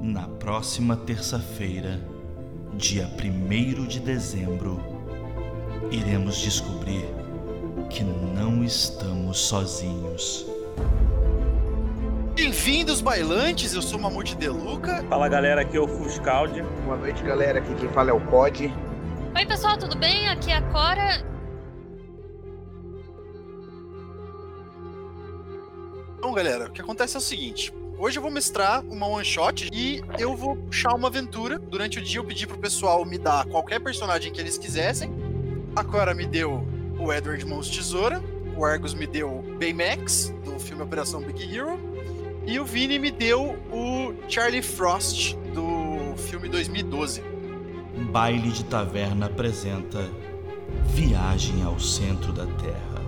[0.00, 2.00] Na próxima terça-feira,
[2.72, 4.80] dia 1 de dezembro,
[5.90, 7.04] iremos descobrir
[7.90, 10.46] que não estamos sozinhos.
[12.34, 13.74] Bem-vindos, bailantes!
[13.74, 15.04] Eu sou o Mamute Deluca.
[15.06, 16.62] Fala galera, aqui é o Fuscaldi.
[16.86, 17.58] Boa noite, galera.
[17.58, 18.72] Aqui quem fala é o Pod.
[19.36, 20.30] Oi, pessoal, tudo bem?
[20.30, 21.22] Aqui é a Cora.
[26.22, 27.79] Bom, galera, o que acontece é o seguinte.
[28.00, 31.58] Hoje eu vou mestrar uma one shot e eu vou puxar uma aventura.
[31.58, 35.12] Durante o dia eu pedi pro pessoal me dar qualquer personagem que eles quisessem.
[35.76, 36.66] A Cora me deu
[36.98, 38.22] o Edward Mãos Tesoura.
[38.56, 41.78] O Argus me deu Baymax, do filme Operação Big Hero.
[42.46, 47.22] E o Vini me deu o Charlie Frost, do filme 2012.
[48.10, 50.08] Baile de Taverna apresenta
[50.86, 52.99] Viagem ao Centro da Terra.